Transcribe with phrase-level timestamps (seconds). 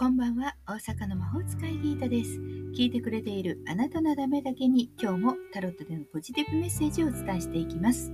[0.00, 2.40] こんばんは大阪の魔法使いギータです。
[2.74, 8.10] 聞いてくれているあなたのためだけに今日もタロットでのポジティブメッセージをお伝えしていきます。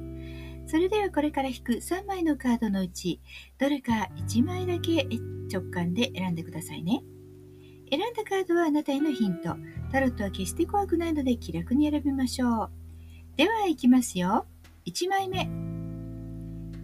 [0.67, 3.21] それではこれから引く3枚のカードのうち、
[3.57, 5.07] どれか1枚だけ
[5.49, 7.05] 直感で選んでくださいね。
[7.89, 9.55] 選んだカードはあなたへのヒント。
[9.93, 12.71] タロットは決して怖くないので気楽に選びましょう。
[13.37, 14.45] では行きますよ。
[14.87, 15.43] 1枚目、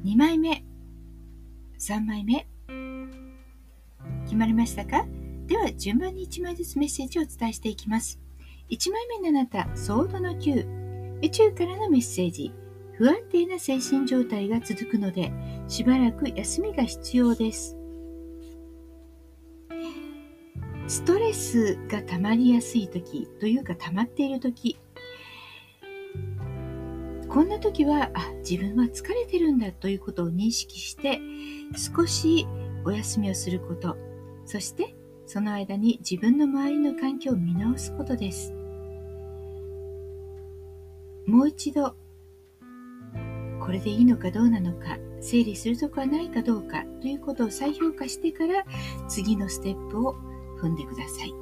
[0.05, 0.65] 2枚目、
[1.81, 2.52] 3枚目。
[4.33, 5.05] 決まりましたか？
[5.47, 8.19] では順番に1枚ずつメッセージをお伝えしていきます。
[8.71, 12.51] 1枚目のあなた、ソードの9、宇宙からのメッセージ。
[12.95, 15.31] 不安定な精神状態が続くので、
[15.69, 17.77] しばらく休みが必要です。
[20.89, 24.79] ストレスが溜まりやすい時というか溜まっている時
[27.29, 31.19] こんな時はあ自分は疲れてるんだということを認識して
[31.77, 32.47] 少し
[32.85, 33.97] お休みをすること
[34.45, 34.95] そして
[35.27, 38.53] その間に自分の周りの環境を見直すことです。
[41.27, 41.95] もう一度、
[43.61, 48.65] これでいいのかどうなのか、整理するとこはないかどうかということを再評価してから
[49.09, 50.17] 次のステップを
[50.61, 51.33] 踏んでください。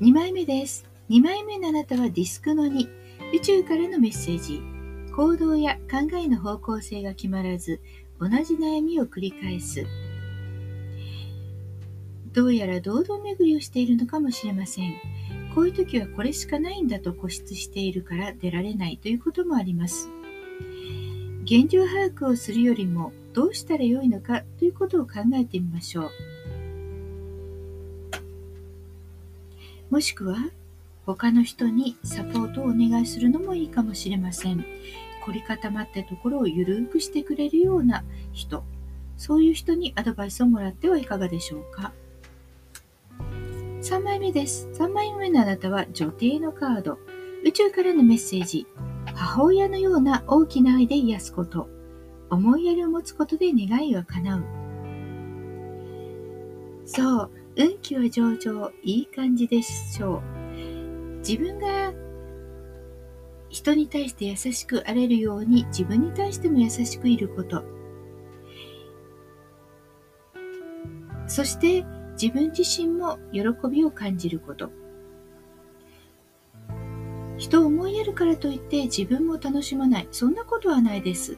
[0.00, 0.84] 2枚目です。
[1.08, 2.86] 2枚目のあなたはディスクの2、
[3.34, 4.60] 宇宙からのメッセージ。
[5.14, 7.80] 行動や考えの方向性が決まらず、
[8.18, 9.86] 同じ悩みを繰り返す。
[12.32, 14.94] どうやら堂々巡りをしているのかもしれません。
[15.54, 20.08] こういう時はこれしかないんだと固執しているから出られないということもあります。
[21.44, 26.10] 現状把握をするよりもどうしたらよいのかということを考えてみましょう。
[29.90, 30.36] もしくは
[31.06, 34.64] 他の人にサポートをお願いするのもいいかもしれません。
[35.26, 38.62] 凝り固まったところをゆるくしてくれるような人。
[39.16, 41.92] そういう人にアドバイスをもらってはいかがでしょうか。
[43.82, 44.68] 3枚目です。
[44.74, 46.98] 3枚目のあなたは女帝のカード。
[47.44, 48.66] 宇宙からのメッセージ。
[49.14, 51.68] 母親のような大きな愛で癒すこと。
[52.30, 54.44] 思いやりを持つことで願いは叶う。
[56.84, 57.30] そう。
[57.56, 58.70] 運気は上々。
[58.84, 60.22] いい感じでしょう。
[61.18, 61.92] 自分が
[63.48, 67.64] 人に対して優しくあれるように自分に対しても優しくいること。
[71.26, 71.84] そして
[72.20, 74.70] 自分自身も喜びを感じること。
[77.36, 80.08] 人を思いやるからといって自分も楽しまない。
[80.10, 81.36] そんなことはないです。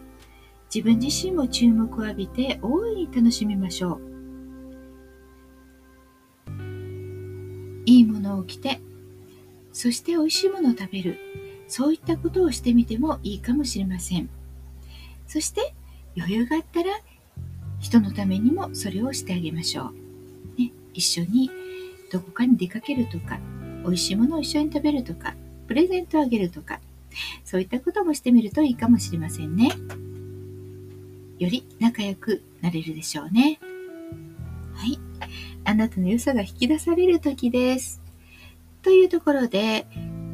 [0.72, 4.08] 自分自身も注目を浴びて大いに楽しみましょう。
[7.86, 8.82] いいものを着て
[9.72, 11.18] そして美味しいものを食べる。
[11.68, 14.28] そういったことをしてみてもいいかもしれません。
[15.26, 15.74] そして
[16.16, 16.90] 余裕があったら
[17.78, 19.92] 人のためにもそれをしてあげましょ
[20.56, 20.60] う。
[20.60, 21.50] ね、一緒に
[22.10, 23.38] どこかに出かけるとか、
[23.84, 25.34] 美味しいものを一緒に食べるとか、
[25.66, 26.80] プレゼントをあげるとか、
[27.44, 29.70] そういったこともしてみるといいかもしれませんね。
[31.38, 33.60] より仲良くなれるでしょうね。
[34.74, 34.98] はい。
[35.64, 38.00] あなたの良さが引き出される時です。
[38.82, 39.86] というところで、